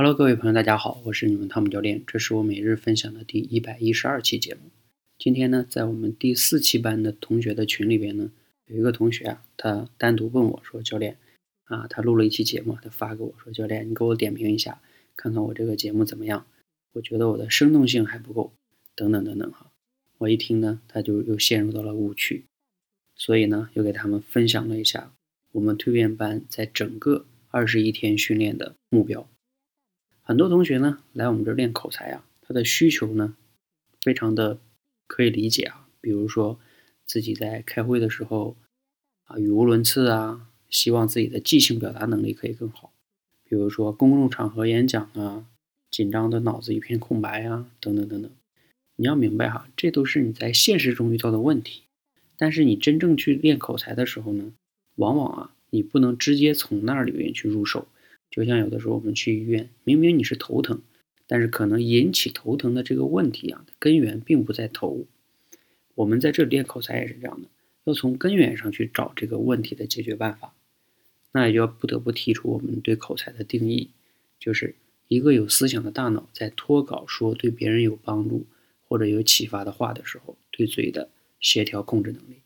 [0.00, 4.70] Hello，各位朋友，大家好，我是你们汤姆教练，这是我每日分享的第一百一十二期节目。
[5.18, 8.30] 今天呢，在我们第四期班的同学的群里边呢，
[8.64, 11.18] 有一个同学啊，他单独问我说：“教练
[11.64, 14.80] 啊，他录了一期节目，他发给我说，教练，你给我点评一下，
[15.16, 16.46] 看看我这个节目怎么样？
[16.94, 18.54] 我觉得我的生动性还不够，
[18.94, 19.70] 等等等等哈。”
[20.16, 22.46] 我一听呢，他就又陷入到了误区，
[23.14, 25.12] 所以呢，又给他们分享了一下
[25.52, 29.28] 我们蜕变班在整个二十一天训练的目标。
[30.30, 33.34] 很多同学呢来我们这儿练口才啊，他的需求呢
[34.00, 34.60] 非常的
[35.08, 35.88] 可以理解啊。
[36.00, 36.60] 比如说
[37.04, 38.56] 自己在开会的时候
[39.24, 42.92] 啊语无伦次啊，希望自己的即兴表达能力可以更好。
[43.42, 45.46] 比如说公众场合演讲啊，
[45.90, 48.30] 紧张的脑子一片空白啊，等等等等。
[48.94, 51.82] 你要明白哈，这都是你在现实中遇到的问题。
[52.38, 54.52] 但是你真正去练口才的时候呢，
[54.94, 57.88] 往往啊你不能直接从那里面去入手。
[58.30, 60.80] 就像有的时候我们去医院，明明你是头疼，
[61.26, 65.06] 但是可能引起头疼的这个问题啊，根源并不在头。
[65.96, 67.48] 我们在这里练口才也是这样的，
[67.84, 70.54] 要从根源上去找这个问题的解决办法。
[71.32, 73.90] 那也就不得不提出我们对口才的定义，
[74.38, 74.74] 就是
[75.08, 78.46] 一个有思想的大脑在脱稿说对别人有帮助
[78.88, 82.42] 或者有启发的话的时候，对嘴的协调控制能力。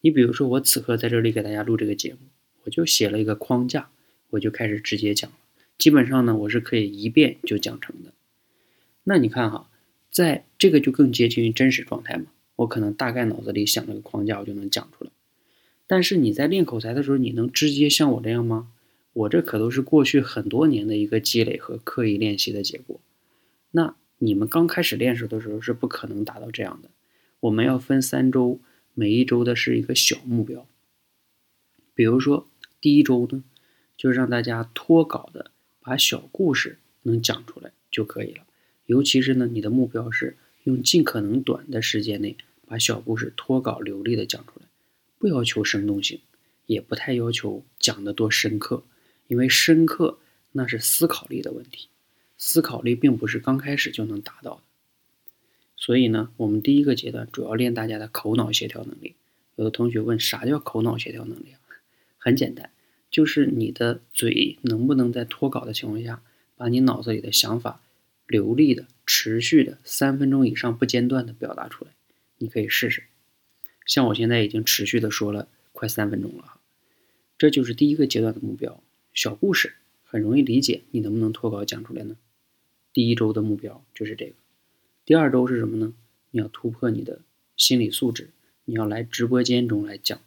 [0.00, 2.20] 你比如说，我此刻在这里给大家录这个节目，
[2.64, 3.90] 我就写了一个框架。
[4.30, 5.36] 我就开始直接讲了，
[5.76, 8.12] 基本上呢，我是可以一遍就讲成的。
[9.04, 9.70] 那你看哈，
[10.10, 12.26] 在这个就更接近于真实状态嘛。
[12.56, 15.10] 我可能大概脑子里想了个框架，我就能讲出来。
[15.86, 18.70] 但是你在练口才的时候，你能直接像我这样吗？
[19.14, 23.00] 我这可都是过去很多年的一个积累和刻意练习的结果。
[23.72, 26.90] 那你们刚开始练手的时候是不可能达到这样的。
[27.40, 28.60] 我们要分三周，
[28.94, 30.66] 每一周的是一个小目标。
[31.94, 32.46] 比如说
[32.80, 33.42] 第一周呢。
[34.00, 35.50] 就让大家脱稿的
[35.82, 38.46] 把小故事能讲出来就可以了。
[38.86, 44.64] 尤其是呢，你的目标是用尽可能短的时间内把小故事脱稿流利的讲出来，
[45.18, 46.18] 不要求生动性，
[46.64, 48.84] 也不太要求讲得多深刻，
[49.28, 50.18] 因为深刻
[50.52, 51.88] 那是思考力的问题，
[52.38, 54.62] 思考力并不是刚开始就能达到的。
[55.76, 59.16] 所以呢，我们第一个阶段主要练大家的口脑协调能力。
[59.56, 61.60] 有的同学问啥叫口脑协调能力啊？
[62.16, 62.70] 很简单。
[63.10, 66.22] 就是你的嘴能不能在脱稿的情况下，
[66.56, 67.80] 把你脑子里的想法
[68.26, 71.90] 流利的、持续的三分钟以上不间断的表达出来？
[72.38, 73.02] 你可以试试。
[73.84, 76.60] 像我现在已经持续的说了快三分钟了，
[77.36, 78.80] 这就是第一个阶段的目标。
[79.12, 82.16] 小故事很容易理解，你能不能脱稿讲出来呢？
[82.92, 84.34] 第一周的目标就是这个。
[85.04, 85.92] 第二周是什么呢？
[86.30, 87.22] 你要突破你的
[87.56, 88.30] 心理素质，
[88.66, 90.20] 你要来直播间中来讲。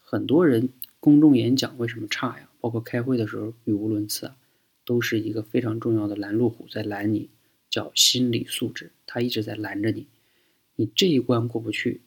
[0.00, 0.70] 很多人。
[1.04, 2.48] 公众演讲为什么差呀？
[2.62, 4.38] 包括开会的时候语无伦次啊，
[4.86, 7.28] 都是一个非常重要的拦路虎在拦你，
[7.68, 10.06] 叫心理素质，他一直在拦着你。
[10.76, 12.00] 你这一关过不去，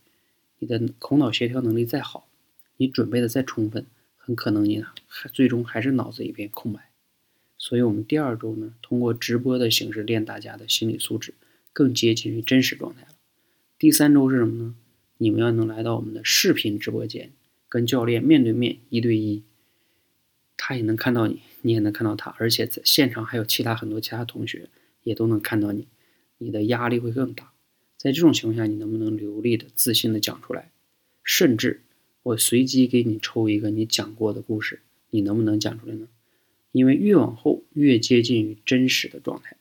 [0.58, 2.28] 你的口脑协调能力再好，
[2.78, 3.86] 你准备的再充分，
[4.18, 6.90] 很可能你还最终还是脑子一片空白。
[7.60, 11.36] 所以，我们第二周呢，通过直播的形式练大家的心理素质，
[11.72, 13.10] 更接近于真实状态了。
[13.78, 14.76] 第三周是什么呢？
[15.20, 17.32] 你们要能来到我们的视频直播间。
[17.70, 19.44] 跟教练面对面一对一，
[20.56, 24.70] 他也能看到你，你也能看到他，而且在现场还有其他很多其他同学
[25.04, 25.88] 也都能看到你，
[26.38, 27.52] 你的压力会更大。
[27.98, 30.72] 在这种情况下，你能不能流利的、自信的讲出来？
[31.24, 31.82] 甚至
[32.24, 36.08] 我随机给你抽一个你讲过的故事，你能不能讲出来呢？
[36.72, 39.58] 因为越往后越接近于真实的状态，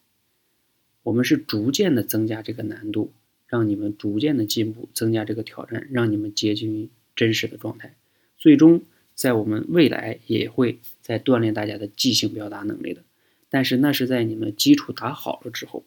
[1.02, 3.12] 我们是逐渐的增加这个难度，
[3.46, 6.88] 让你们逐渐的进步，增加这个挑战，让你们接近于。
[7.16, 7.96] 真实的状态，
[8.36, 8.82] 最终
[9.14, 13.02] 在我们未来也会在锻炼大家的即兴表达能力的，
[13.48, 15.84] 但是那是在你们基础打好了之后，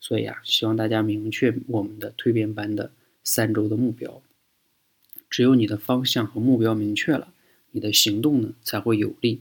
[0.00, 4.22] 所以啊，希望大家明确我们的蜕变班的三周的目标。
[5.28, 7.34] 只有你的方向和目标明确了，
[7.72, 9.40] 你的行动呢才会有力，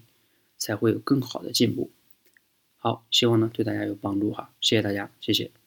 [0.58, 1.92] 才会有更好的进步。
[2.78, 5.63] 好，希望呢对大家有帮助哈，谢谢大家，谢谢。